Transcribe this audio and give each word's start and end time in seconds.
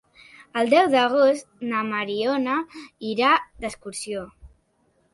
El 0.61 0.71
deu 0.71 0.89
d'agost 0.95 1.51
na 1.73 1.85
Mariona 1.91 2.57
irà 3.13 3.39
d'excursió. 3.63 4.29